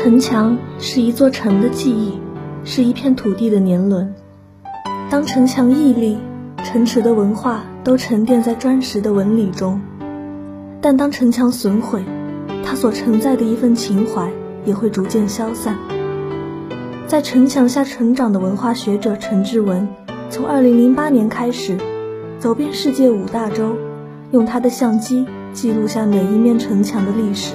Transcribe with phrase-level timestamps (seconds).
[0.00, 2.20] 城墙是一座城的记忆，
[2.64, 4.14] 是一片土地的年轮。
[5.10, 6.16] 当城墙屹立，
[6.62, 9.80] 城池的文化都沉淀在砖石的纹理中；
[10.80, 12.04] 但当城墙损毁，
[12.64, 14.30] 它所承载的一份情怀
[14.64, 15.76] 也会逐渐消散。
[17.08, 19.88] 在城墙下成长的文化学者陈志文，
[20.30, 21.76] 从2008年开始，
[22.38, 23.74] 走遍世界五大洲，
[24.30, 27.54] 用他的相机记录下每一面城墙的历史。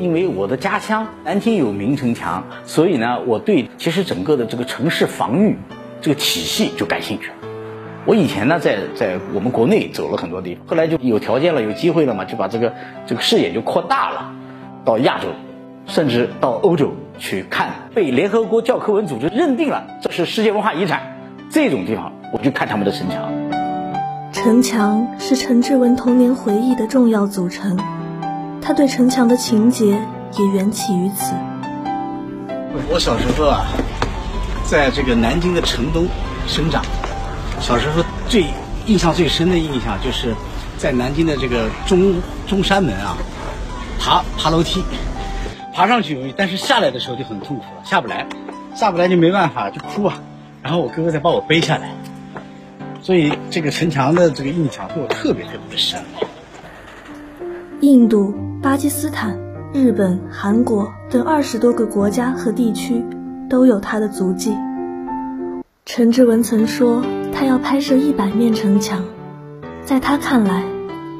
[0.00, 5.56] 因为我的家乡南京有明城墙，所以呢，我对其实整个的这个城市防御
[6.00, 7.34] 这个体系就感兴趣了。
[8.06, 12.72] 我以前呢，在在我们国内走了很多地方，后来就有条件了，有机会了嘛，就把这个
[13.06, 14.32] 这个视野就扩大了，
[14.84, 15.28] 到亚洲，
[15.86, 21.18] 甚至到欧洲去看被联合国教科文组织认定了这是世界文化遗产
[21.50, 23.30] 这种地方，我就看他们的城墙。
[24.32, 27.76] 城墙是陈志文童年回忆的重要组成。
[28.60, 31.34] 他对城墙的情结也缘起于此。
[32.90, 33.66] 我小时候啊，
[34.64, 36.06] 在这个南京的城东
[36.46, 36.84] 生长。
[37.60, 38.44] 小时候最
[38.86, 40.34] 印象最深的印象，就是
[40.76, 42.14] 在南京的这个中
[42.46, 43.16] 中山门啊，
[43.98, 44.82] 爬爬楼梯，
[45.74, 48.26] 爬上去容易，但是下来的时候就很痛苦了，下不来，
[48.74, 50.20] 下不来就没办法，就哭啊。
[50.62, 51.90] 然后我哥哥再把我背下来。
[53.02, 56.00] 所以这个城墙的这个印象对我特别特别的深。
[57.80, 58.34] 印度。
[58.60, 59.38] 巴基斯坦、
[59.72, 63.04] 日本、韩国等二十多个国家和地区
[63.48, 64.52] 都有他的足迹。
[65.86, 69.04] 陈志文曾说，他要拍摄一百面城墙。
[69.84, 70.64] 在他看来，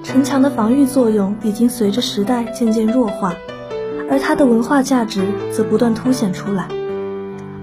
[0.02, 3.34] 城墙的防御作用已经随着时代渐渐弱化，
[4.10, 6.66] 而它的文化价值则不断凸显出来。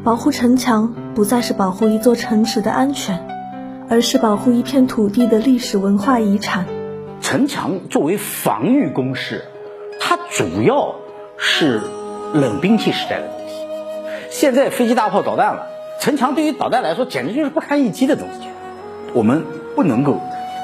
[0.06, 3.20] 保护城墙不再是保护一座城池的安全，
[3.90, 6.66] 而是保护一片土地的历史文化遗产。
[7.26, 9.46] 城墙作为防御工事。
[10.00, 10.94] 它主要
[11.40, 11.82] 是
[12.36, 13.56] 冷兵器时代的东西，
[14.30, 15.66] 现在飞机、大炮、导弹了，
[16.00, 18.48] 城墙对于导弹来说简直就是不堪一击的东西。
[19.16, 19.44] 我们
[19.76, 20.22] 不能够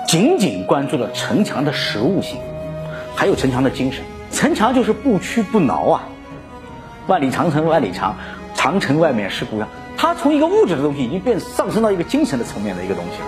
[0.08, 2.38] 仅仅关注了城墙的实物性，
[3.16, 4.04] 还有城墙的精神。
[4.32, 6.04] 城墙就是不屈不挠啊！
[7.08, 8.18] 万里长城万里长，
[8.54, 9.68] 长城外面是故乡。
[9.98, 13.28] 它从一个物质的东西，已经变上升到一个精神的层面的一个东西了。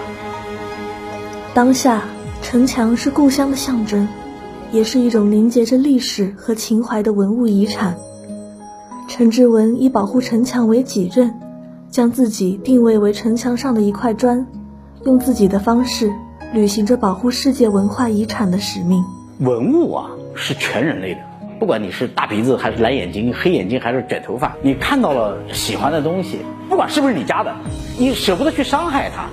[1.56, 2.04] 当下，
[2.44, 4.08] 城墙是故乡的象征。
[4.72, 7.96] 也是一种凝结着历史和情怀的文物遗产。
[9.08, 11.36] 陈志文以保护城墙为己任，
[11.92, 14.48] 将自己定位为城墙上的一块砖，
[15.06, 16.12] 用自己的方式
[16.54, 19.04] 履行着保护世界文化遗产的使命。
[19.38, 21.22] 文物啊，是全人类的，
[21.60, 27.54] 不管你是大鼻子还是蓝眼睛、黑眼睛还是卷头发，你看到了喜欢的东西，不管是不是你家的，
[28.00, 29.28] 你舍不得去伤害它。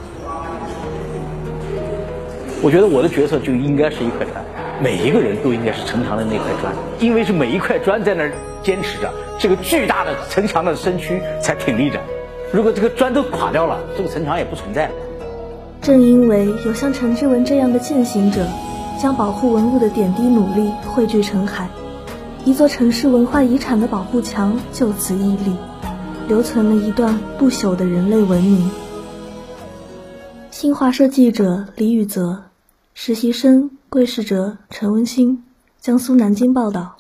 [2.63, 4.45] 我觉得我的角色就应该是一块砖。
[4.83, 8.33] 每一个人都应该是城墙的那块砖，因为是每一块砖在那儿
[8.63, 12.01] 坚持着，这个巨大的城墙的身躯才挺立着。
[12.53, 14.91] 如果这个砖都垮掉了，这个城墙也不存在。
[15.83, 18.47] 正因为有像陈志文这样的践行者，
[19.01, 21.69] 将保护文物的点滴努力汇聚成海，
[22.45, 25.57] 一座城市文化遗产的保护墙就此屹立，
[26.29, 28.71] 留存了一段不朽的人类文明。
[30.51, 32.43] 新华社记者李宇泽，
[32.95, 33.71] 实习生。
[33.89, 35.43] 桂世哲、陈文新，
[35.81, 37.00] 江苏南京报道。